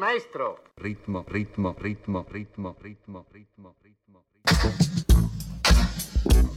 Maestro! 0.00 0.56
Ritmo, 0.76 1.24
ritmo, 1.28 1.76
ritmo, 1.78 2.26
ritmo, 2.30 2.74
ritmo, 2.80 3.26
ritmo, 3.30 3.76
ritmo, 3.82 4.24
ritmo. 4.46 6.49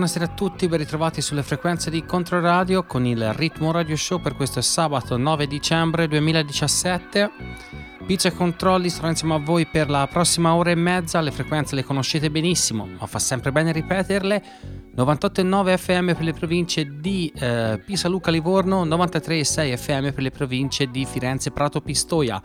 Buonasera 0.00 0.32
a 0.32 0.34
tutti, 0.34 0.66
ben 0.66 0.78
ritrovati 0.78 1.20
sulle 1.20 1.42
frequenze 1.42 1.90
di 1.90 2.06
Controradio 2.06 2.84
con 2.84 3.04
il 3.04 3.34
Ritmo 3.34 3.70
Radio 3.70 3.96
Show 3.96 4.18
per 4.18 4.34
questo 4.34 4.62
sabato 4.62 5.18
9 5.18 5.46
dicembre 5.46 6.08
2017. 6.08 7.30
Pizza 8.06 8.28
e 8.28 8.32
controlli 8.32 8.88
sarò 8.88 9.08
insieme 9.08 9.34
a 9.34 9.38
voi 9.38 9.66
per 9.66 9.90
la 9.90 10.08
prossima 10.10 10.54
ora 10.54 10.70
e 10.70 10.74
mezza, 10.74 11.20
le 11.20 11.30
frequenze 11.30 11.74
le 11.74 11.84
conoscete 11.84 12.30
benissimo, 12.30 12.88
ma 12.98 13.06
fa 13.06 13.18
sempre 13.18 13.52
bene 13.52 13.72
ripeterle. 13.72 14.42
98,9 14.96 15.76
FM 15.76 16.06
per 16.14 16.22
le 16.22 16.32
province 16.32 16.98
di 16.98 17.30
eh, 17.36 17.80
Pisa, 17.84 18.08
Luca, 18.08 18.30
Livorno, 18.30 18.86
93,6 18.86 19.76
FM 19.76 20.12
per 20.14 20.22
le 20.22 20.30
province 20.30 20.86
di 20.86 21.04
Firenze, 21.04 21.50
Prato, 21.50 21.82
Pistoia. 21.82 22.42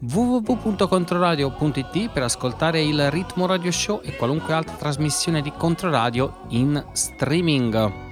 www.controradio.it 0.00 2.10
per 2.10 2.22
ascoltare 2.22 2.80
il 2.82 3.10
Ritmo 3.10 3.46
Radio 3.46 3.72
Show 3.72 4.00
e 4.02 4.16
qualunque 4.16 4.54
altra 4.54 4.76
trasmissione 4.76 5.42
di 5.42 5.52
Controradio 5.56 6.44
in 6.48 6.84
streaming. 6.92 8.06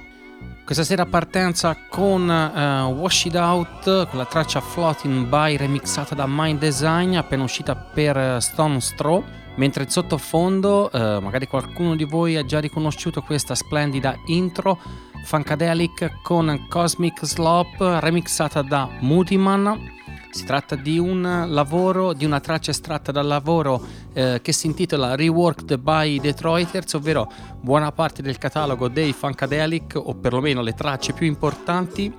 Questa 0.65 0.83
sera 0.83 1.05
partenza 1.05 1.77
con 1.89 2.27
uh, 2.27 2.91
Wash 2.91 3.25
It 3.25 3.35
Out, 3.35 4.09
con 4.09 4.17
la 4.17 4.25
traccia 4.25 4.59
Floating 4.59 5.27
By 5.27 5.55
remixata 5.55 6.13
da 6.13 6.25
Mind 6.27 6.59
Design, 6.59 7.15
appena 7.15 7.43
uscita 7.43 7.73
per 7.75 8.41
Stone 8.41 8.81
Straw 8.81 9.23
mentre 9.57 9.83
in 9.83 9.89
sottofondo 9.89 10.91
eh, 10.91 11.19
magari 11.19 11.47
qualcuno 11.47 11.95
di 11.95 12.03
voi 12.03 12.35
ha 12.35 12.45
già 12.45 12.59
riconosciuto 12.59 13.21
questa 13.21 13.55
splendida 13.55 14.15
intro 14.27 14.77
Funkadelic 15.23 16.21
con 16.21 16.67
Cosmic 16.69 17.25
Slop 17.25 17.79
remixata 17.79 18.61
da 18.61 18.87
Moodyman 18.99 19.95
si 20.37 20.45
tratta 20.45 20.75
di 20.75 20.99
un 20.99 21.45
lavoro, 21.47 22.13
di 22.13 22.23
una 22.23 22.39
traccia 22.39 22.69
estratta 22.69 23.11
dal 23.11 23.25
lavoro 23.25 23.83
eh, 24.13 24.39
che 24.43 24.51
si 24.51 24.67
intitola 24.67 25.15
Reworked 25.15 25.79
by 25.79 26.19
Detroiters, 26.19 26.93
ovvero 26.93 27.27
buona 27.59 27.91
parte 27.91 28.21
del 28.21 28.37
catalogo 28.37 28.87
dei 28.87 29.13
Funkadelic, 29.13 29.95
o 29.95 30.13
perlomeno 30.13 30.61
le 30.61 30.73
tracce 30.73 31.13
più 31.13 31.25
importanti 31.25 32.13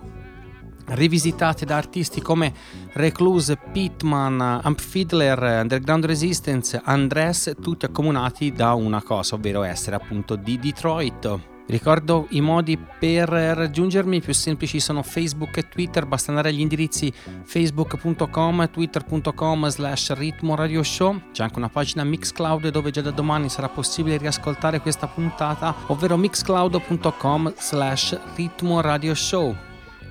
rivisitate 0.86 1.64
da 1.64 1.76
artisti 1.76 2.20
come 2.20 2.52
Recluse, 2.94 3.56
Pitman, 3.70 4.40
Amp 4.40 4.80
Fiddler, 4.80 5.60
Underground 5.60 6.04
Resistance, 6.04 6.80
Andres, 6.82 7.54
tutti 7.62 7.84
accomunati 7.84 8.50
da 8.50 8.74
una 8.74 9.00
cosa, 9.00 9.36
ovvero 9.36 9.62
essere 9.62 9.94
appunto 9.94 10.34
di 10.34 10.58
Detroit. 10.58 11.57
Ricordo 11.68 12.26
i 12.30 12.40
modi 12.40 12.76
per 12.76 13.28
raggiungermi, 13.28 14.16
i 14.16 14.20
più 14.20 14.34
semplici 14.34 14.80
sono 14.80 15.02
Facebook 15.02 15.56
e 15.56 15.68
Twitter, 15.68 16.04
basta 16.06 16.30
andare 16.30 16.50
agli 16.50 16.60
indirizzi 16.60 17.12
facebook.com, 17.42 18.68
twitter.com 18.70 19.68
slash 19.68 20.12
ritmo 20.14 20.56
c'è 20.56 21.42
anche 21.42 21.58
una 21.58 21.68
pagina 21.68 22.04
Mixcloud 22.04 22.68
dove 22.68 22.90
già 22.90 23.00
da 23.00 23.10
domani 23.10 23.48
sarà 23.48 23.68
possibile 23.68 24.18
riascoltare 24.18 24.80
questa 24.80 25.06
puntata, 25.06 25.74
ovvero 25.86 26.16
mixcloud.com 26.16 27.54
slash 27.56 28.18
ritmo 28.34 28.80
radio 28.80 29.14
show. 29.14 29.56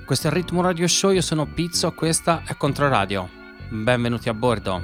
Questo 0.07 0.27
è 0.27 0.29
il 0.29 0.37
Ritmo 0.37 0.61
Radio 0.61 0.87
Show, 0.87 1.11
io 1.11 1.21
sono 1.21 1.45
Pizzo, 1.45 1.91
questa 1.91 2.43
è 2.45 2.55
Controradio. 2.55 3.27
Benvenuti 3.67 4.29
a 4.29 4.33
bordo. 4.33 4.81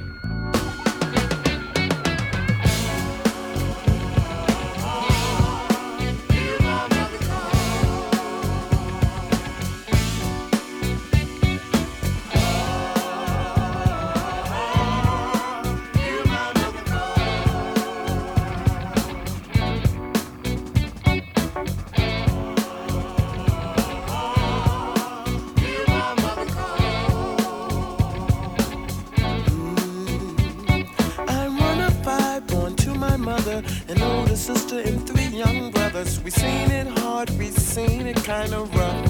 Cause 36.03 36.19
we 36.21 36.31
seen 36.31 36.69
it 36.69 36.87
hard, 36.99 37.29
We've 37.39 37.57
seen 37.57 38.07
it 38.07 38.21
kinda 38.25 38.59
rough. 38.75 39.09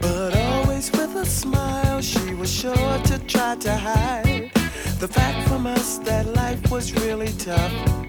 But 0.00 0.36
always 0.36 0.92
with 0.92 1.16
a 1.16 1.26
smile, 1.26 2.00
she 2.00 2.34
was 2.34 2.48
sure 2.48 2.98
to 3.10 3.18
try 3.26 3.56
to 3.56 3.76
hide 3.76 4.52
the 5.00 5.08
fact 5.08 5.48
from 5.48 5.66
us 5.66 5.98
that 6.04 6.24
life 6.36 6.70
was 6.70 6.94
really 6.94 7.32
tough. 7.32 8.07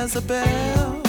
Jezebel. 0.00 1.02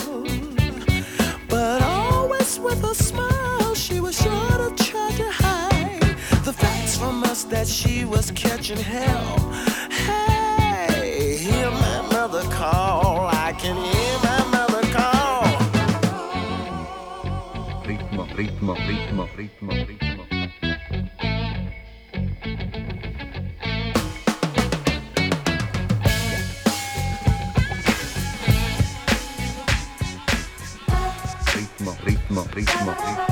But 1.48 1.82
always 1.82 2.60
with 2.60 2.84
a 2.84 2.94
smile, 2.94 3.74
she 3.74 4.00
was 4.00 4.20
sure 4.20 4.58
to 4.58 4.84
try 4.84 5.10
to 5.16 5.30
hide 5.30 6.16
the 6.44 6.52
facts 6.52 6.96
from 6.96 7.24
us 7.24 7.44
that 7.44 7.66
she 7.66 8.04
was 8.04 8.30
catching 8.32 8.76
hell. 8.76 9.38
Hey, 9.90 11.38
hear 11.38 11.70
my 11.70 12.02
mother 12.12 12.42
call. 12.50 13.28
I 13.28 13.54
can 13.58 13.76
hear 13.76 14.14
my 14.30 14.40
mother 14.56 14.82
call. 14.96 15.44
Ritmo, 17.88 18.26
ritmo, 18.36 18.74
ritmo, 18.76 19.26
ritmo, 19.36 19.72
ritmo. 19.86 20.11
Ritmo, 32.54 32.92
ritmo. 32.92 33.31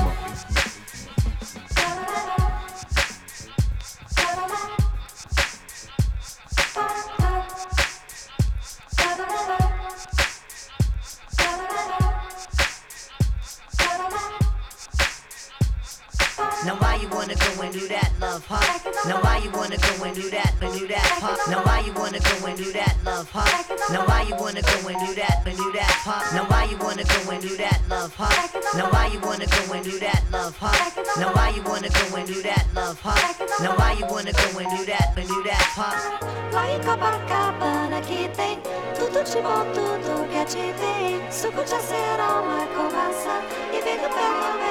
bom 39.41 39.65
tudo 39.73 40.27
que 40.29 40.37
ativei. 40.37 41.21
Suco 41.31 41.63
de 41.63 41.73
acerol, 41.73 42.43
uma 42.43 42.67
conversa 42.67 43.41
e 43.73 43.81
vem 43.81 43.97
do 43.97 44.09
pé 44.09 44.70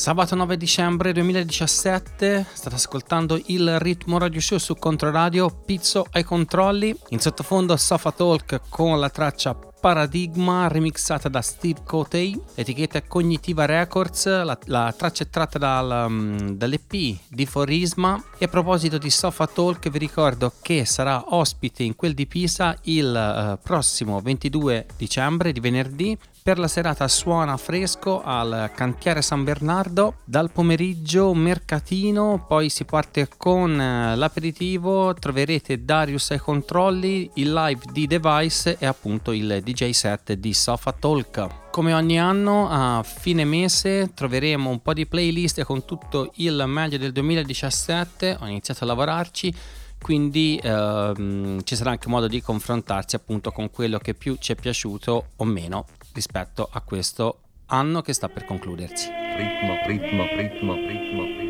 Sabato 0.00 0.34
9 0.34 0.56
dicembre 0.56 1.12
2017 1.12 2.46
state 2.50 2.74
ascoltando 2.74 3.38
il 3.48 3.78
Ritmo 3.78 4.16
Radio 4.16 4.40
Show 4.40 4.56
su 4.56 4.74
Controradio, 4.76 5.50
Pizzo 5.50 6.06
ai 6.12 6.24
controlli, 6.24 6.96
in 7.10 7.20
sottofondo 7.20 7.76
Sofa 7.76 8.10
Talk 8.10 8.62
con 8.70 8.98
la 8.98 9.10
traccia 9.10 9.54
Paradigma 9.80 10.68
remixata 10.68 11.30
da 11.30 11.40
Steve 11.40 11.80
Cotey, 11.84 12.38
etichetta 12.54 13.02
Cognitiva 13.02 13.64
Records, 13.64 14.26
la, 14.26 14.58
la 14.66 14.94
traccia 14.96 15.24
è 15.24 15.30
tratta 15.30 15.58
dal, 15.58 16.06
um, 16.06 16.50
dall'EP 16.50 17.18
di 17.28 17.46
Forisma. 17.46 18.22
E 18.36 18.44
a 18.44 18.48
proposito 18.48 18.98
di 18.98 19.08
Sofa 19.08 19.46
Talk 19.46 19.88
vi 19.88 19.98
ricordo 19.98 20.52
che 20.60 20.84
sarà 20.84 21.34
ospite 21.34 21.82
in 21.82 21.96
quel 21.96 22.12
di 22.12 22.26
Pisa 22.26 22.76
il 22.82 23.14
eh, 23.14 23.58
prossimo 23.62 24.20
22 24.20 24.86
dicembre 24.98 25.52
di 25.52 25.60
venerdì 25.60 26.18
per 26.42 26.58
la 26.58 26.68
serata 26.68 27.06
suona 27.08 27.56
fresco 27.56 28.22
al 28.22 28.70
cantiere 28.74 29.22
San 29.22 29.44
Bernardo. 29.44 30.18
Dal 30.24 30.50
pomeriggio 30.50 31.34
mercatino, 31.34 32.44
poi 32.46 32.68
si 32.68 32.84
parte 32.84 33.28
con 33.36 33.78
eh, 33.78 34.16
l'aperitivo, 34.16 35.14
troverete 35.14 35.84
Darius 35.84 36.30
ai 36.30 36.38
controlli, 36.38 37.30
il 37.34 37.52
live 37.52 37.80
di 37.92 38.06
Device 38.06 38.76
e 38.78 38.86
appunto 38.86 39.32
il 39.32 39.60
DJ 39.62 39.90
set 39.90 40.32
di 40.32 40.54
Sofa 40.54 40.92
Talk. 40.92 41.70
Come 41.70 41.94
ogni 41.94 42.18
anno 42.18 42.68
a 42.68 43.02
fine 43.02 43.44
mese 43.44 44.12
troveremo 44.12 44.68
un 44.68 44.82
po' 44.82 44.92
di 44.92 45.06
playlist 45.06 45.62
con 45.62 45.84
tutto 45.84 46.32
il 46.36 46.64
meglio 46.66 46.98
del 46.98 47.12
2017, 47.12 48.38
ho 48.40 48.46
iniziato 48.46 48.84
a 48.84 48.86
lavorarci 48.88 49.54
quindi 50.00 50.60
ehm, 50.62 51.62
ci 51.64 51.76
sarà 51.76 51.90
anche 51.90 52.08
modo 52.08 52.26
di 52.26 52.40
confrontarsi 52.40 53.16
appunto 53.16 53.52
con 53.52 53.70
quello 53.70 53.98
che 53.98 54.14
più 54.14 54.36
ci 54.38 54.52
è 54.52 54.54
piaciuto 54.54 55.26
o 55.36 55.44
meno 55.44 55.86
rispetto 56.12 56.68
a 56.70 56.80
questo 56.80 57.40
anno 57.66 58.02
che 58.02 58.12
sta 58.12 58.28
per 58.28 58.44
concludersi. 58.44 59.08
Ritmo, 59.08 59.74
ritmo, 59.86 60.24
ritmo, 60.36 60.74
ritmo, 60.74 61.22
ritmo. 61.24 61.49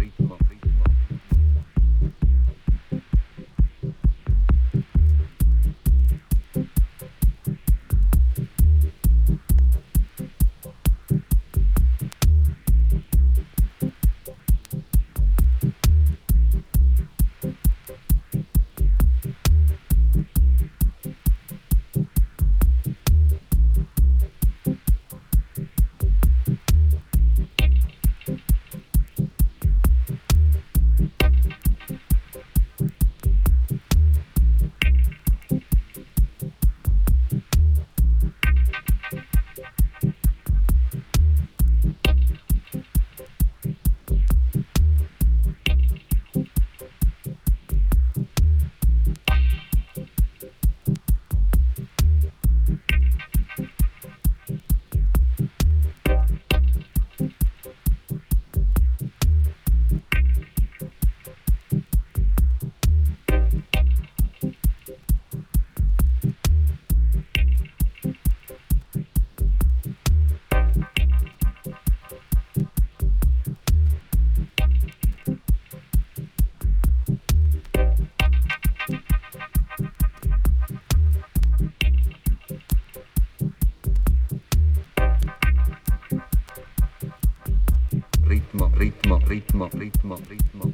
ritmo, 89.69 90.15
ritmo, 90.15 90.17
ritmo, 90.29 90.73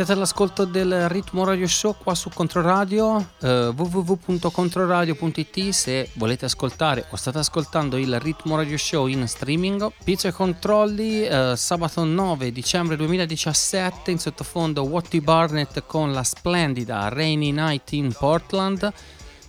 Siete 0.00 0.14
all'ascolto 0.14 0.64
del 0.64 1.10
Ritmo 1.10 1.44
Radio 1.44 1.68
Show 1.68 1.94
qua 2.02 2.14
su 2.14 2.30
Controradio, 2.30 3.32
eh, 3.42 3.66
www.controradio.it 3.66 5.68
se 5.68 6.08
volete 6.14 6.46
ascoltare 6.46 7.04
o 7.10 7.16
state 7.16 7.36
ascoltando 7.36 7.98
il 7.98 8.18
Ritmo 8.18 8.56
Radio 8.56 8.78
Show 8.78 9.08
in 9.08 9.28
streaming. 9.28 9.92
Pizza 10.02 10.28
e 10.28 10.32
controlli, 10.32 11.26
eh, 11.26 11.52
sabato 11.54 12.04
9 12.04 12.50
dicembre 12.50 12.96
2017 12.96 14.10
in 14.10 14.18
sottofondo 14.18 14.84
Watty 14.84 15.20
Barnett 15.20 15.82
con 15.84 16.12
la 16.12 16.24
splendida 16.24 17.08
Rainy 17.08 17.50
Night 17.50 17.92
in 17.92 18.10
Portland. 18.10 18.90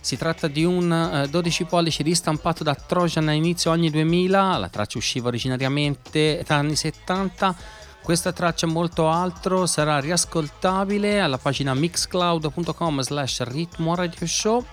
Si 0.00 0.18
tratta 0.18 0.48
di 0.48 0.64
un 0.64 0.92
eh, 0.92 1.28
12 1.30 1.64
pollici 1.64 2.02
ristampato 2.02 2.62
da 2.62 2.74
Trojan 2.74 3.28
a 3.28 3.32
inizio 3.32 3.70
anni 3.70 3.88
2000, 3.88 4.58
la 4.58 4.68
traccia 4.68 4.98
usciva 4.98 5.28
originariamente 5.28 6.42
tra 6.44 6.56
anni 6.56 6.76
70 6.76 7.80
questa 8.02 8.32
traccia 8.32 8.66
e 8.66 8.70
molto 8.70 9.08
altro 9.08 9.66
sarà 9.66 10.00
riascoltabile 10.00 11.20
alla 11.20 11.38
pagina 11.38 11.72
mixcloud.com 11.72 13.00
slash 13.00 13.42
ritmo 13.44 13.96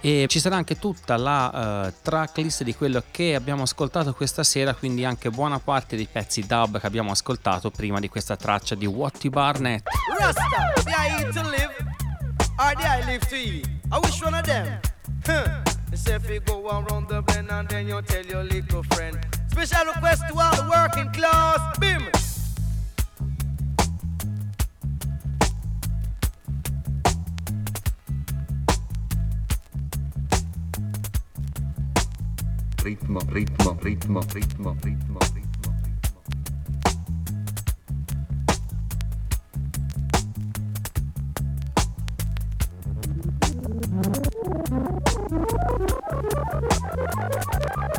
e 0.01 0.25
ci 0.27 0.39
sarà 0.39 0.55
anche 0.55 0.77
tutta 0.79 1.15
la 1.17 1.85
uh, 1.87 1.93
tracklist 2.01 2.63
di 2.63 2.75
quello 2.75 3.03
che 3.11 3.35
abbiamo 3.35 3.63
ascoltato 3.63 4.13
questa 4.13 4.43
sera, 4.43 4.73
quindi 4.73 5.05
anche 5.05 5.29
buona 5.29 5.59
parte 5.59 5.95
dei 5.95 6.07
pezzi 6.11 6.45
dub 6.45 6.79
che 6.79 6.87
abbiamo 6.87 7.11
ascoltato 7.11 7.69
prima 7.69 7.99
di 7.99 8.09
questa 8.09 8.35
traccia 8.35 8.75
di 8.75 8.85
Watty 8.85 9.29
Barnett. 9.29 9.87
Rasta, 10.17 10.41
did 10.75 10.87
I 10.87 11.23
eat 11.23 11.33
to 11.33 11.43
live? 11.49 11.73
Or 12.57 12.75
did 12.75 12.85
I 12.85 13.05
live 13.05 13.25
to 13.27 13.35
eat? 13.35 13.67
I 13.91 13.99
wish 13.99 14.21
one 14.21 14.35
of 14.35 14.45
them. 14.45 14.79
Huh. 15.25 15.61
They 15.91 16.13
if 16.13 16.29
you 16.29 16.39
go 16.41 16.67
around 16.67 17.07
the 17.07 17.21
bend 17.21 17.49
and 17.51 17.67
then 17.67 17.87
you 17.87 18.01
tell 18.03 18.25
your 18.25 18.43
little 18.43 18.83
friend. 18.83 19.17
Special 19.49 19.85
request 19.85 20.23
to 20.27 20.37
all 20.37 20.55
the 20.55 20.69
working 20.69 21.11
class. 21.11 21.77
Bim! 21.79 22.18
Ritmo, 32.83 33.19
ritmo, 33.31 33.77
ritmo, 33.83 34.21
ritmo, 34.33 34.75
ritmo, 34.83 35.19
ritmo. 35.19 35.19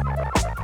ritmo, 0.03 0.60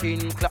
the 0.00 0.47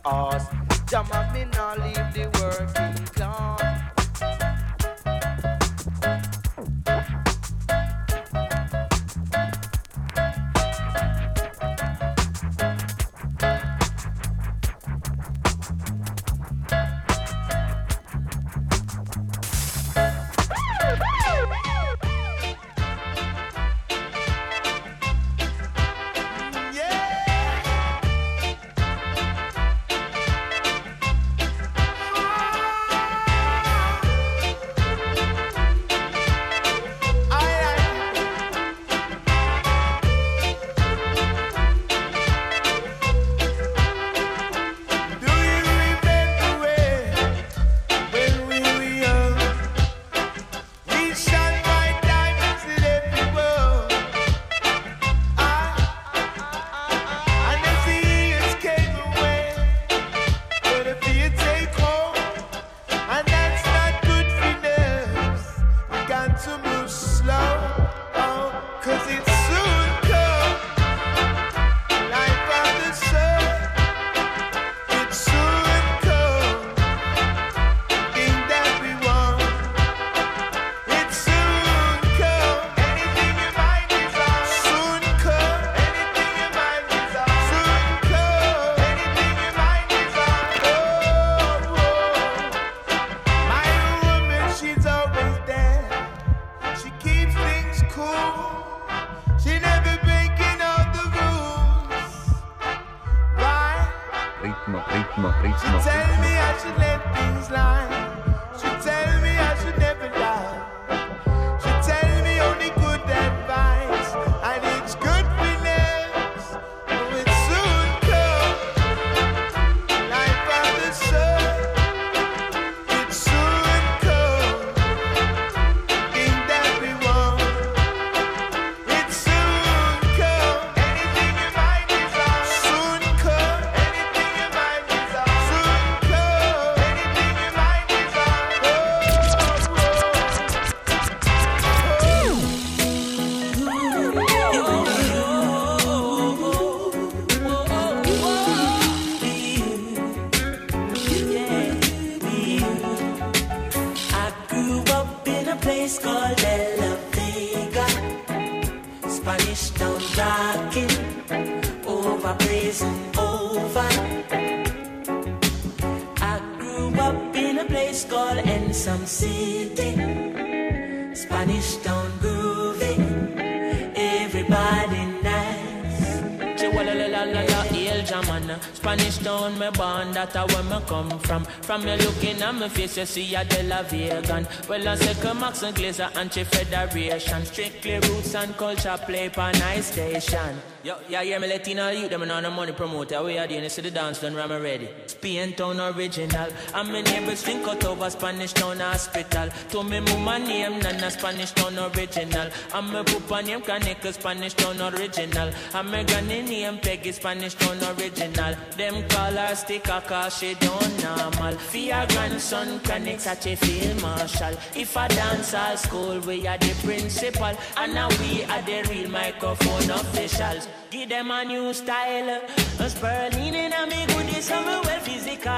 from 181.68 181.84
me 181.84 181.97
looking 181.97 182.41
at 182.41 182.55
me 182.55 182.70
face 182.70 182.97
you 182.97 183.05
see 183.05 183.36
a 183.36 183.43
De 183.43 183.61
La 183.63 183.84
Vegan 183.84 184.47
Well 184.70 184.88
I 184.88 185.13
come 185.15 185.41
Max 185.41 185.63
and 185.63 185.76
Glazer 185.76 186.15
anti-federation 186.15 187.45
Strictly 187.45 187.99
roots 187.99 188.36
and 188.36 188.55
culture 188.55 188.97
play 189.05 189.28
pa 189.28 189.51
nice 189.51 189.91
station 189.91 190.55
Yo, 190.84 190.95
yeah, 191.09 191.22
yeah, 191.24 191.38
me 191.39 191.47
Latino 191.47 191.89
youth, 191.89 192.09
them 192.09 192.22
on 192.32 192.43
the 192.43 192.49
money 192.49 192.72
promoter. 192.72 193.22
We 193.22 193.38
are 193.38 193.45
doing 193.45 193.63
this 193.63 193.76
to 193.76 193.82
the 193.82 193.91
dance 193.91 194.22
done, 194.22 194.39
I'm 194.39 194.49
ready. 194.61 194.88
Spain 195.28 195.53
town 195.53 195.80
original. 195.82 196.49
And 196.73 196.89
my 196.93 197.01
neighbors 197.01 197.43
drink 197.43 197.67
out 197.67 197.84
over 197.84 198.09
Spanish 198.09 198.53
town 198.53 198.80
hospital. 198.80 199.49
To 199.71 199.84
me 199.84 199.99
mama 199.99 200.39
name, 200.39 200.80
Nana 200.80 201.11
Spanish 201.11 201.51
town 201.51 201.78
original. 201.78 202.49
And 202.73 202.88
my 202.93 203.03
papa 203.03 203.43
name, 203.43 203.61
Kanika 203.61 204.13
Spanish 204.13 204.53
town 204.53 204.82
original. 204.82 205.51
And 205.73 205.91
my 205.91 206.03
granny 206.03 206.43
name, 206.43 206.78
Peggy 206.80 207.11
Spanish 207.11 207.55
town 207.55 207.78
original. 207.97 208.55
Them 208.78 209.05
call 209.09 209.34
her 209.34 209.55
sticker 209.55 210.01
cause 210.07 210.38
she 210.38 210.53
don't 210.55 211.03
normal. 211.03 211.57
Your 211.73 212.07
grandson, 212.07 212.80
Kanik 212.80 213.19
such 213.19 213.47
a 213.47 213.55
field 213.57 214.01
marshal. 214.01 214.55
If 214.75 214.95
I 214.95 215.09
dance 215.09 215.53
all 215.53 215.75
school, 215.75 216.19
we 216.21 216.47
are 216.47 216.57
the 216.57 216.73
principal. 216.86 217.53
And 217.75 217.93
now 217.93 218.07
we 218.21 218.45
are 218.45 218.61
the 218.61 218.88
real 218.89 219.09
microphone 219.09 219.89
officials. 219.89 220.69
Give 220.89 221.09
them 221.09 221.31
a 221.31 221.43
new 221.43 221.73
style. 221.73 222.41
A 222.79 222.89
spurling 222.89 223.53
in 223.53 223.73
a 223.73 223.85
me 223.88 224.05
goodies, 224.07 224.49
I'm 224.49 224.65
well 224.65 224.99
physical. 225.01 225.57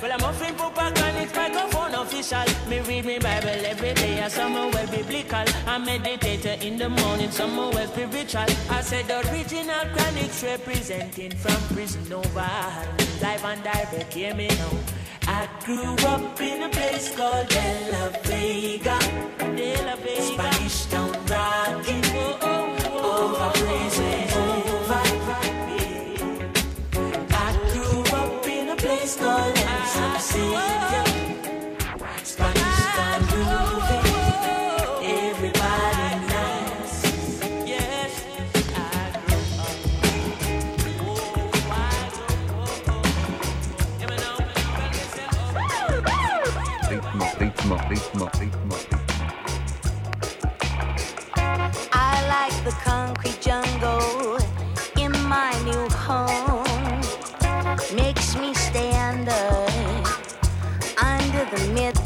Well, 0.00 0.12
I'm 0.12 0.24
offering 0.24 0.54
Papa 0.54 0.92
Connect 0.94 1.36
microphone 1.36 1.94
official. 1.94 2.44
Me 2.70 2.80
read 2.80 3.04
me 3.04 3.18
Bible 3.18 3.66
every 3.66 3.92
day, 3.92 4.18
and 4.20 4.32
some 4.32 4.54
well 4.54 4.86
biblical. 4.86 5.44
I 5.66 5.78
meditate 5.78 6.62
in 6.64 6.78
the 6.78 6.88
morning, 6.88 7.30
some 7.30 7.56
well 7.56 7.86
spiritual. 7.86 8.46
I 8.70 8.80
said 8.80 9.06
the 9.08 9.20
original 9.30 9.84
chronics 9.94 10.42
representing 10.42 11.32
from 11.32 11.60
prison 11.74 12.10
over. 12.10 12.50
Live 13.20 13.44
and 13.44 13.62
direct, 13.62 14.14
hear 14.14 14.34
me 14.34 14.48
now. 14.48 14.78
I 15.26 15.48
grew 15.64 15.94
up 16.06 16.40
in 16.40 16.62
a 16.62 16.68
place 16.70 17.14
called 17.14 17.46
De 17.48 17.90
La 17.92 18.08
Vega, 18.22 18.98
De 19.54 19.84
La 19.84 19.96
Vega. 19.96 20.22
Spanish 20.22 20.86
town 20.86 21.12
rocking, 21.26 22.71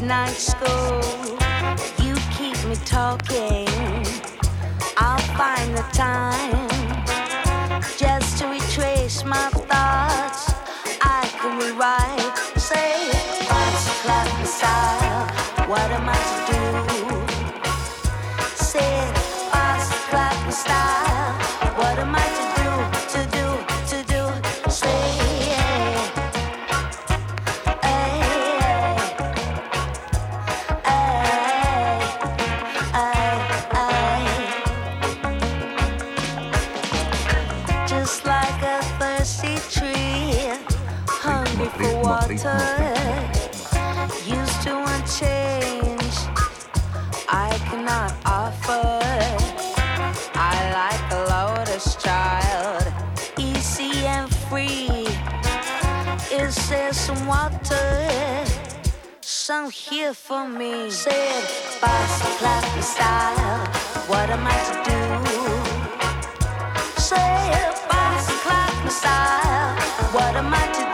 midnight 0.07 0.37
school. 0.37 1.01
You 2.01 2.15
keep 2.31 2.57
me 2.65 2.75
talking. 2.85 3.67
I'll 4.95 5.27
find 5.35 5.75
the 5.75 5.83
time 5.91 6.69
just 7.97 8.37
to 8.37 8.47
retrace 8.47 9.25
my 9.25 9.49
thoughts. 9.67 10.53
I 11.01 11.27
can 11.39 11.59
rewrite, 11.59 12.37
say, 12.57 13.09
what's 13.51 14.01
clap 14.01 14.47
style? 14.47 15.27
What 15.67 15.91
am 15.91 16.07
I 16.07 16.19
to 16.29 16.39
do? 16.53 16.63
Say, 18.63 19.11
fast 19.51 19.91
clap 20.09 20.53
style. 20.53 20.86
Some 59.47 59.71
here 59.71 60.13
for 60.13 60.45
me. 60.45 60.91
Said, 60.91 61.43
boss 61.79 62.37
clap 62.37 62.83
style. 62.83 63.65
What 64.09 64.29
am 64.29 64.45
I 64.45 64.57
to 64.67 64.73
do? 64.89 64.99
Said, 67.01 67.71
boss 67.87 68.27
clap 68.43 68.89
style. 68.91 69.77
What 70.11 70.35
am 70.35 70.53
I 70.53 70.67
to 70.73 70.81
do? 70.81 70.86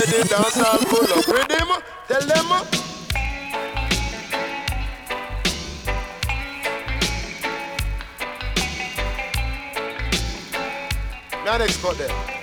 say 0.00 0.22
the 0.22 0.28
dance 0.28 0.58
are 0.58 0.78
full 0.78 1.04
of 1.04 1.26
rhythm. 1.28 1.68
Tell 2.08 2.26
them. 2.26 2.48
Man 11.44 11.62
export 11.62 11.98
them. 11.98 12.33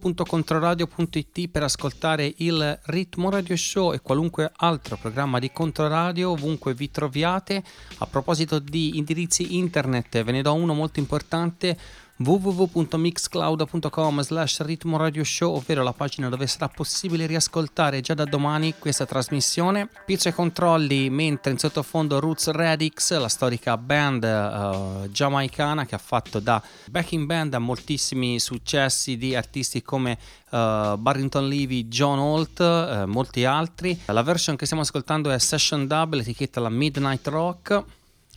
www.controradio.it 0.00 1.48
per 1.48 1.64
ascoltare 1.64 2.32
il 2.38 2.78
Ritmo 2.84 3.30
Radio 3.30 3.56
Show 3.56 3.92
e 3.92 4.00
qualunque 4.00 4.50
altro 4.56 4.96
programma 4.96 5.38
di 5.38 5.50
Controradio 5.50 6.30
ovunque 6.30 6.74
vi 6.74 6.90
troviate. 6.90 7.62
A 7.98 8.06
proposito 8.06 8.58
di 8.58 8.96
indirizzi 8.96 9.56
internet, 9.56 10.22
ve 10.22 10.32
ne 10.32 10.42
do 10.42 10.54
uno 10.54 10.74
molto 10.74 11.00
importante 11.00 11.76
www.mixcloud.com 12.20 14.22
slash 14.22 14.60
ritmo 14.62 14.96
radio 14.96 15.22
show 15.22 15.54
ovvero 15.54 15.84
la 15.84 15.92
pagina 15.92 16.28
dove 16.28 16.48
sarà 16.48 16.68
possibile 16.68 17.26
riascoltare 17.26 18.00
già 18.00 18.14
da 18.14 18.24
domani 18.24 18.74
questa 18.76 19.06
trasmissione. 19.06 19.88
Pizza 20.04 20.28
e 20.28 20.32
controlli 20.32 21.10
mentre 21.10 21.52
in 21.52 21.58
sottofondo 21.58 22.18
Roots 22.18 22.50
Radix 22.50 23.16
la 23.16 23.28
storica 23.28 23.76
band 23.76 24.24
uh, 24.24 25.08
giamaicana 25.10 25.86
che 25.86 25.94
ha 25.94 25.98
fatto 25.98 26.40
da 26.40 26.60
backing 26.90 27.24
band 27.24 27.54
a 27.54 27.60
moltissimi 27.60 28.40
successi 28.40 29.16
di 29.16 29.36
artisti 29.36 29.82
come 29.82 30.18
uh, 30.50 30.96
Barrington 30.96 31.46
Levy, 31.46 31.86
John 31.86 32.18
Holt 32.18 32.58
uh, 32.58 33.04
molti 33.06 33.44
altri. 33.44 33.96
La 34.06 34.22
version 34.22 34.56
che 34.56 34.64
stiamo 34.64 34.82
ascoltando 34.82 35.30
è 35.30 35.38
Session 35.38 35.86
Dub 35.86 36.14
l'etichetta 36.14 36.58
la 36.58 36.68
Midnight 36.68 37.28
Rock. 37.28 37.84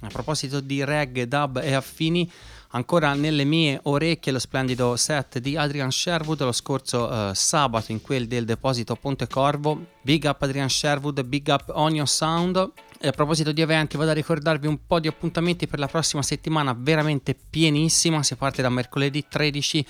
A 0.03 0.07
proposito 0.07 0.61
di 0.61 0.84
reggae, 0.84 1.27
dub 1.27 1.61
e 1.63 1.75
affini 1.75 2.27
ancora 2.72 3.13
nelle 3.13 3.43
mie 3.43 3.80
orecchie 3.84 4.32
lo 4.32 4.39
splendido 4.39 4.95
set 4.95 5.39
di 5.39 5.57
Adrian 5.57 5.91
Sherwood 5.91 6.43
lo 6.43 6.51
scorso 6.51 7.07
uh, 7.07 7.34
sabato 7.34 7.91
in 7.91 8.01
quel 8.01 8.28
del 8.28 8.45
deposito 8.45 8.95
Ponte 8.95 9.28
Corvo. 9.28 9.86
Big 10.01 10.24
up 10.26 10.41
Adrian 10.41 10.69
Sherwood, 10.69 11.24
big 11.24 11.47
up 11.47 11.72
Onion 11.74 12.07
Sound. 12.07 12.72
E 12.99 13.07
a 13.07 13.11
proposito 13.11 13.51
di 13.51 13.61
eventi, 13.61 13.97
vado 13.97 14.11
a 14.11 14.13
ricordarvi 14.13 14.67
un 14.67 14.86
po' 14.86 14.99
di 14.99 15.07
appuntamenti 15.07 15.67
per 15.67 15.80
la 15.80 15.88
prossima 15.88 16.22
settimana, 16.22 16.76
veramente 16.78 17.36
pienissima. 17.36 18.22
Si 18.22 18.36
parte 18.36 18.61
da 18.61 18.69
mercoledì 18.69 19.26
13, 19.28 19.86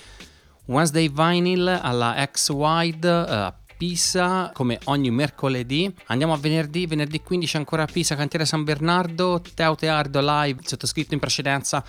Wednesday 0.66 1.10
Vinyl 1.12 1.80
alla 1.82 2.26
X 2.30 2.50
Wide. 2.50 3.08
Uh, 3.08 3.60
Pisa 3.82 4.52
come 4.54 4.78
ogni 4.84 5.10
mercoledì. 5.10 5.92
Andiamo 6.06 6.34
a 6.34 6.36
venerdì, 6.36 6.86
venerdì 6.86 7.20
15 7.20 7.56
ancora 7.56 7.82
a 7.82 7.86
Pisa, 7.86 8.14
cantiere 8.14 8.44
San 8.44 8.62
Bernardo, 8.62 9.42
Teo 9.54 9.74
Teardo 9.74 10.20
live, 10.22 10.60
sottoscritto 10.64 11.14
in 11.14 11.20
precedenza 11.20 11.84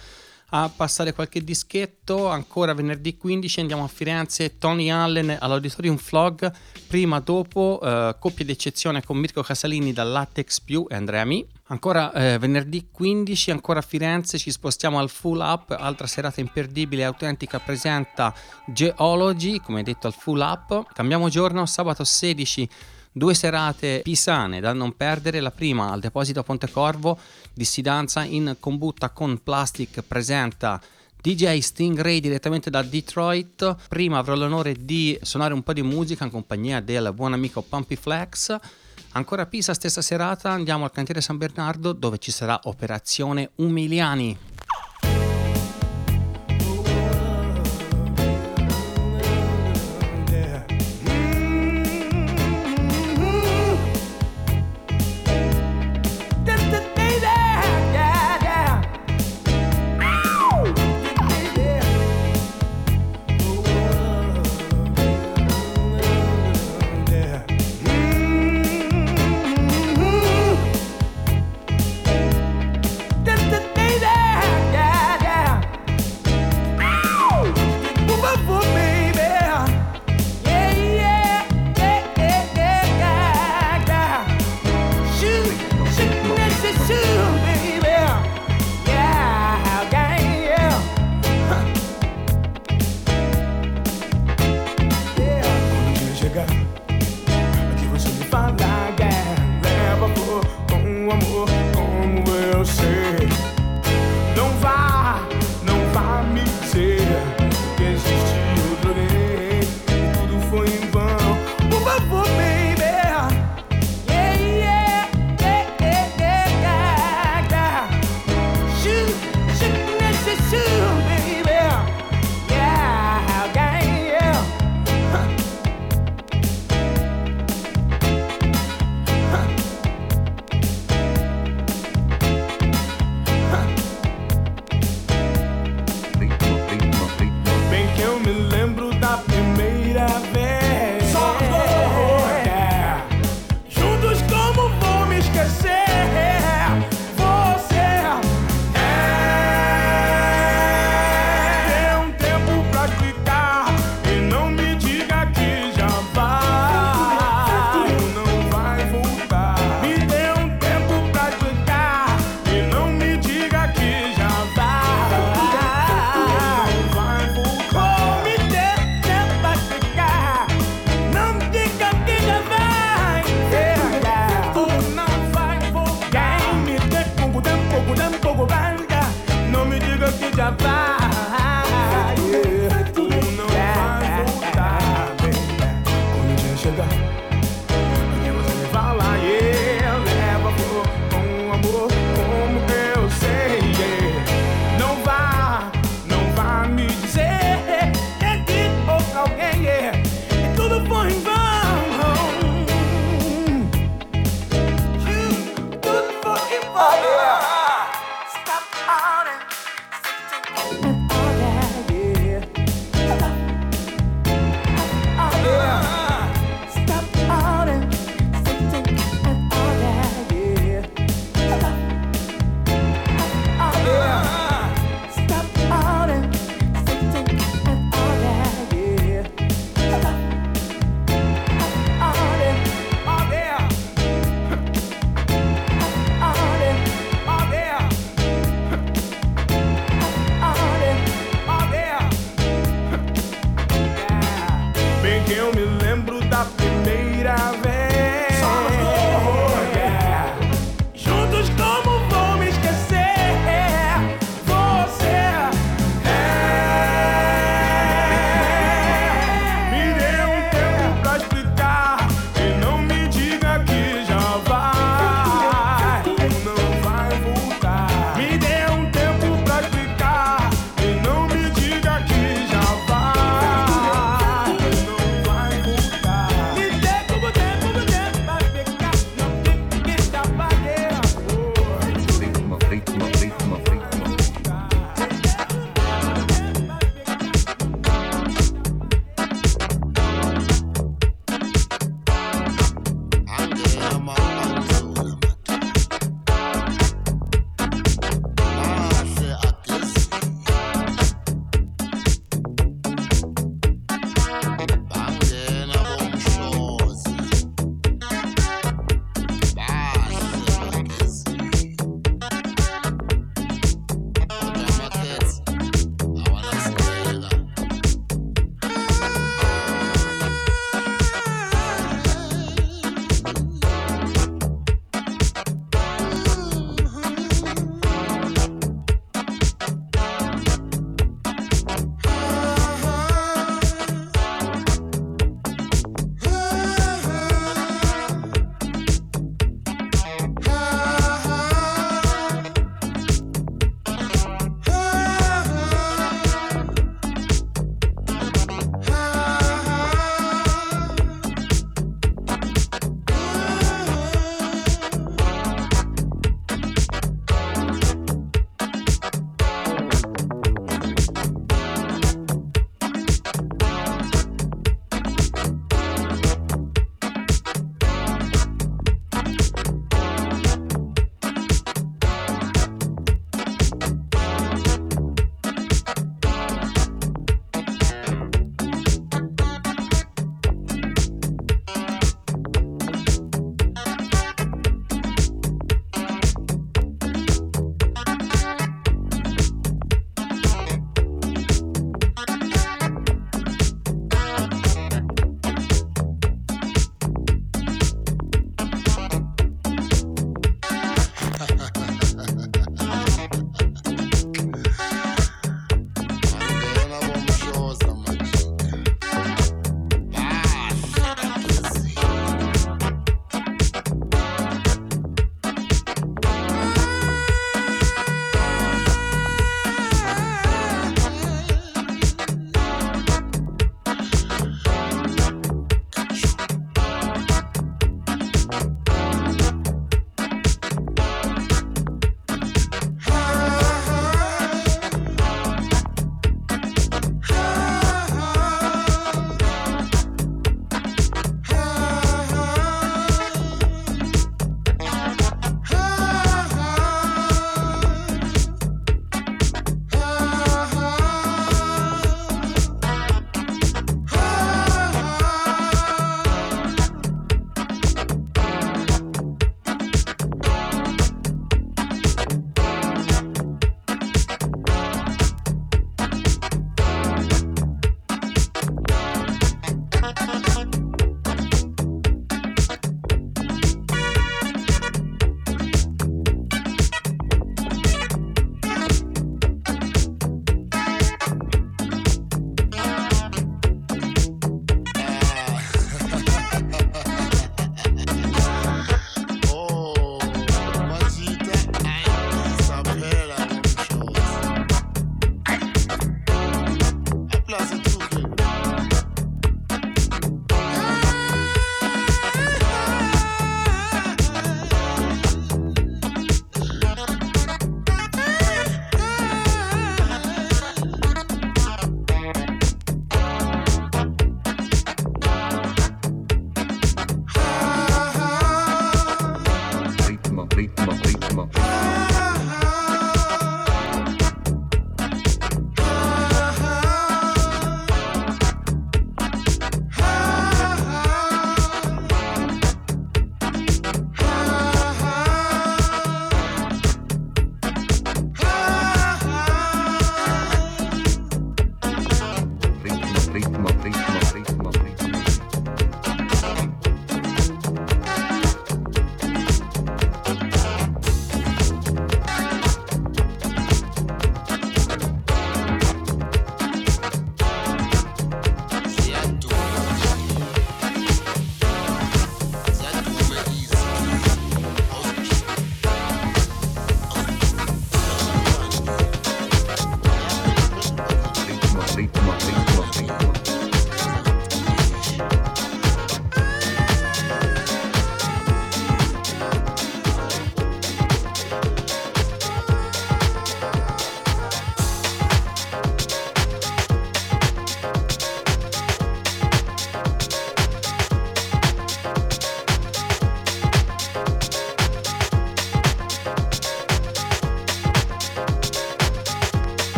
a 0.56 0.70
passare 0.70 1.14
qualche 1.14 1.44
dischetto. 1.44 2.28
Ancora 2.28 2.74
venerdì 2.74 3.18
15 3.18 3.60
andiamo 3.62 3.84
a 3.84 3.88
Firenze, 3.88 4.58
Tony 4.60 4.90
Allen 4.90 5.36
all'Auditorium 5.40 5.98
Flog. 5.98 6.52
Prima, 6.88 7.20
dopo, 7.20 7.80
eh, 7.84 8.16
coppia 8.20 8.46
d'eccezione 8.46 9.04
con 9.04 9.18
Mirko 9.18 9.42
Casalini 9.42 9.94
da 9.94 10.04
Latex 10.04 10.60
Più 10.60 10.86
e 10.88 10.96
Andrea 10.96 11.26
Mi. 11.26 11.46
Ancora 11.68 12.14
eh, 12.14 12.38
venerdì 12.38 12.90
15, 12.92 13.50
ancora 13.50 13.80
a 13.80 13.82
Firenze, 13.82 14.38
ci 14.38 14.52
spostiamo 14.52 15.00
al 15.00 15.10
Full 15.10 15.40
Up, 15.40 15.76
altra 15.78 16.06
serata 16.06 16.40
imperdibile 16.40 17.02
e 17.02 17.06
autentica 17.06 17.60
presenta 17.60 18.32
Geology, 18.68 19.60
come 19.60 19.82
detto 19.82 20.06
al 20.06 20.14
Full 20.14 20.40
Up. 20.40 20.94
Cambiamo 20.94 21.30
giorno, 21.30 21.66
sabato 21.66 22.04
16 22.04 22.70
due 23.14 23.34
serate 23.36 24.02
pisane 24.04 24.60
da 24.60 24.74
non 24.74 24.98
perdere, 24.98 25.40
la 25.40 25.52
prima 25.52 25.92
al 25.92 26.00
deposito 26.00 26.44
Pontecorvo, 26.44 27.18
dissidanza 27.54 28.24
in 28.24 28.58
combutta 28.60 29.12
con 29.12 29.40
Plastic 29.42 30.02
presenta 30.02 30.82
DJ 31.22 31.60
Stingray 31.60 32.20
direttamente 32.20 32.70
da 32.70 32.82
Detroit. 32.82 33.76
Prima 33.88 34.18
avrò 34.18 34.36
l'onore 34.36 34.76
di 34.78 35.18
suonare 35.22 35.54
un 35.54 35.64
po' 35.64 35.72
di 35.72 35.82
musica 35.82 36.26
in 36.26 36.32
compagnia 36.32 36.82
del 36.82 37.14
buon 37.14 37.32
amico 37.32 37.62
Pumpy 37.62 37.96
Flex. 37.96 38.58
Ancora 39.12 39.44
a 39.44 39.46
Pisa, 39.46 39.74
stessa 39.74 40.02
serata, 40.02 40.50
andiamo 40.50 40.84
al 40.84 40.92
cantiere 40.92 41.22
San 41.22 41.38
Bernardo 41.38 41.94
dove 41.94 42.18
ci 42.18 42.32
sarà 42.32 42.60
Operazione 42.64 43.52
Umiliani. 43.56 44.53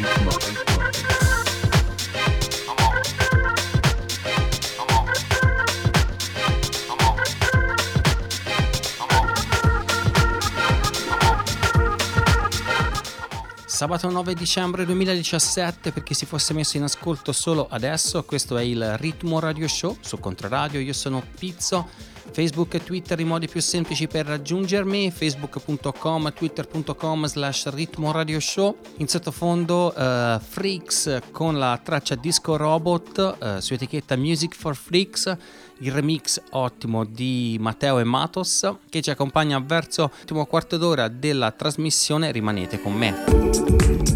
Come 0.00 0.28
on. 0.28 0.71
Sabato 13.82 14.08
9 14.08 14.34
dicembre 14.34 14.84
2017 14.84 15.90
per 15.90 16.04
chi 16.04 16.14
si 16.14 16.24
fosse 16.24 16.54
messo 16.54 16.76
in 16.76 16.84
ascolto 16.84 17.32
solo 17.32 17.66
adesso, 17.68 18.22
questo 18.22 18.56
è 18.56 18.62
il 18.62 18.96
Ritmo 18.96 19.40
Radio 19.40 19.66
Show 19.66 19.96
su 20.00 20.20
Controradio, 20.20 20.78
io 20.78 20.92
sono 20.92 21.20
Pizzo, 21.36 21.88
Facebook 22.30 22.74
e 22.74 22.84
Twitter 22.84 23.18
i 23.18 23.24
modi 23.24 23.48
più 23.48 23.60
semplici 23.60 24.06
per 24.06 24.26
raggiungermi, 24.26 25.10
facebook.com, 25.10 26.32
twitter.com 26.32 27.26
slash 27.26 27.70
ritmo 27.70 28.12
radio 28.12 28.38
show, 28.38 28.76
in 28.98 29.08
sottofondo 29.08 29.92
uh, 29.96 30.38
Freaks 30.38 31.18
con 31.32 31.58
la 31.58 31.80
traccia 31.82 32.14
Disco 32.14 32.56
Robot 32.56 33.36
uh, 33.40 33.58
su 33.58 33.74
etichetta 33.74 34.14
Music 34.14 34.54
for 34.54 34.76
Freaks, 34.76 35.36
il 35.82 35.92
remix 35.92 36.40
ottimo 36.50 37.04
di 37.04 37.56
Matteo 37.60 37.98
e 37.98 38.04
Matos 38.04 38.68
che 38.88 39.02
ci 39.02 39.10
accompagna 39.10 39.58
verso 39.60 40.10
l'ultimo 40.16 40.46
quarto 40.46 40.76
d'ora 40.76 41.08
della 41.08 41.50
trasmissione, 41.50 42.30
rimanete 42.30 42.80
con 42.80 42.92
me. 42.92 44.11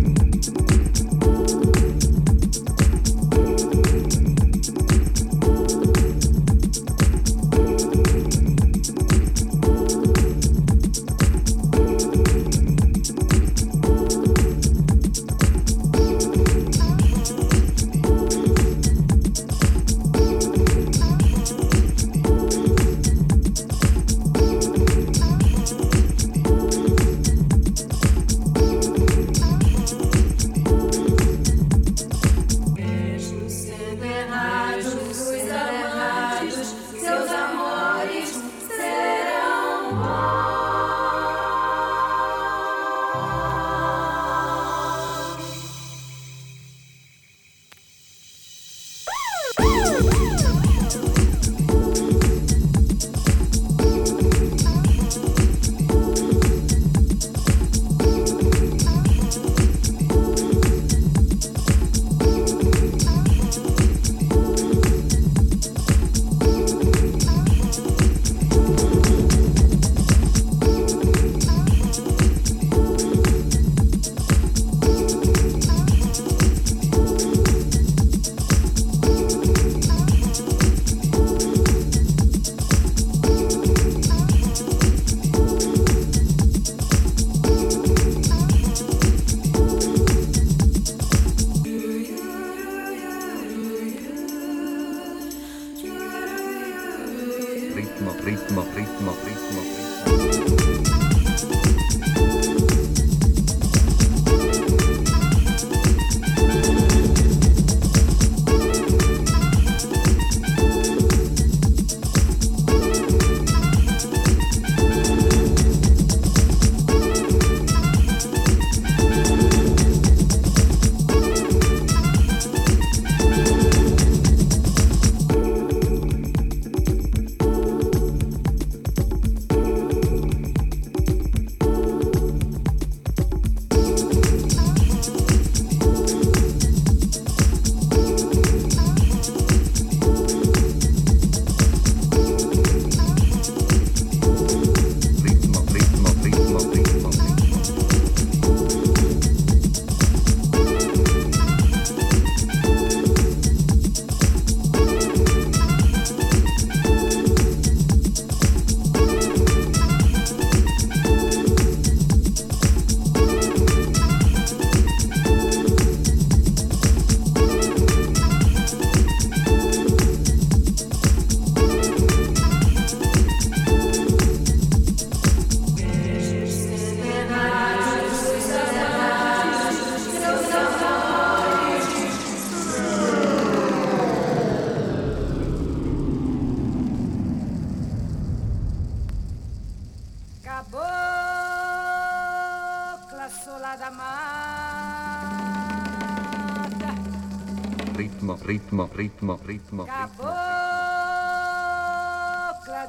Ritmo, 198.96 199.36
ritmo, 199.44 199.84
ritmo. 199.84 199.86
Cabocla 199.86 200.26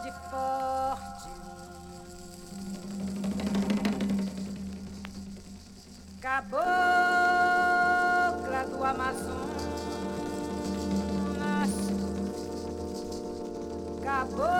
de 0.04 0.12
forte 0.30 1.28
Cabocla 7.28 8.66
do 8.66 8.84
Amazonas 8.84 9.38
Cabocla 14.04 14.58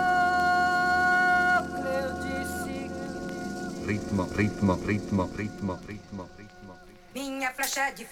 eu 1.88 2.08
disse 2.22 2.76
Ritmo, 3.86 4.24
ritmo, 4.36 4.74
ritmo, 4.86 5.24
ritmo, 5.34 5.78
ritmo, 5.86 6.28
ritmo. 6.36 6.74
Minha 7.14 7.50
flecha 7.52 7.80
é 7.88 7.92
de 7.92 8.04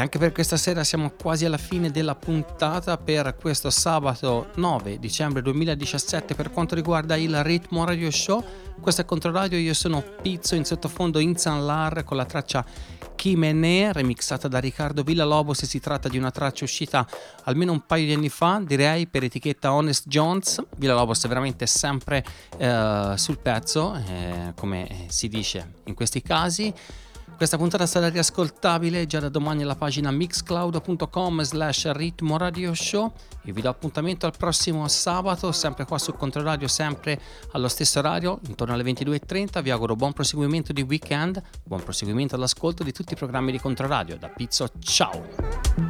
anche 0.00 0.18
per 0.18 0.32
questa 0.32 0.56
sera 0.56 0.82
siamo 0.82 1.10
quasi 1.10 1.44
alla 1.44 1.58
fine 1.58 1.90
della 1.90 2.14
puntata 2.14 2.96
per 2.96 3.36
questo 3.36 3.70
sabato 3.70 4.48
9 4.54 4.98
dicembre 4.98 5.42
2017 5.42 6.34
per 6.34 6.50
quanto 6.50 6.74
riguarda 6.74 7.16
il 7.16 7.42
Ritmo 7.44 7.84
Radio 7.84 8.10
Show. 8.10 8.42
Questo 8.80 9.02
è 9.02 9.04
Controradio, 9.04 9.58
io 9.58 9.74
sono 9.74 10.02
Pizzo 10.22 10.54
in 10.54 10.64
sottofondo 10.64 11.18
in 11.18 11.36
San 11.36 11.66
Lar 11.66 12.02
con 12.04 12.16
la 12.16 12.24
traccia 12.24 12.64
Chimene, 13.14 13.92
remixata 13.92 14.48
da 14.48 14.58
Riccardo 14.58 15.02
Villalobos. 15.02 15.64
Si 15.64 15.78
tratta 15.78 16.08
di 16.08 16.16
una 16.16 16.30
traccia 16.30 16.64
uscita 16.64 17.06
almeno 17.44 17.72
un 17.72 17.84
paio 17.84 18.06
di 18.06 18.14
anni 18.14 18.30
fa, 18.30 18.62
direi, 18.64 19.06
per 19.06 19.24
etichetta 19.24 19.74
Honest 19.74 20.08
Jones. 20.08 20.62
Villalobos 20.78 21.22
è 21.24 21.28
veramente 21.28 21.66
sempre 21.66 22.24
eh, 22.56 23.12
sul 23.16 23.38
pezzo, 23.38 23.94
eh, 23.94 24.54
come 24.56 25.04
si 25.08 25.28
dice 25.28 25.72
in 25.84 25.94
questi 25.94 26.22
casi. 26.22 26.72
Questa 27.40 27.56
puntata 27.56 27.86
sarà 27.86 28.10
riascoltabile 28.10 29.06
già 29.06 29.18
da 29.18 29.30
domani 29.30 29.62
alla 29.62 29.74
pagina 29.74 30.10
mixcloud.com 30.10 31.40
slash 31.40 31.90
ritmo 31.92 32.36
show. 32.74 33.10
Io 33.44 33.54
vi 33.54 33.62
do 33.62 33.70
appuntamento 33.70 34.26
al 34.26 34.36
prossimo 34.36 34.86
sabato, 34.88 35.50
sempre 35.50 35.86
qua 35.86 35.96
su 35.96 36.12
Controradio, 36.12 36.68
sempre 36.68 37.18
allo 37.52 37.68
stesso 37.68 38.00
orario, 38.00 38.40
intorno 38.46 38.74
alle 38.74 38.82
22.30. 38.82 39.62
Vi 39.62 39.70
auguro 39.70 39.96
buon 39.96 40.12
proseguimento 40.12 40.74
di 40.74 40.82
weekend, 40.82 41.42
buon 41.64 41.82
proseguimento 41.82 42.34
all'ascolto 42.34 42.82
di 42.82 42.92
tutti 42.92 43.14
i 43.14 43.16
programmi 43.16 43.52
di 43.52 43.58
Controradio. 43.58 44.18
Da 44.18 44.28
Pizzo, 44.28 44.68
ciao! 44.78 45.89